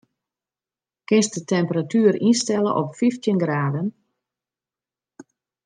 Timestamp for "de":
1.37-1.41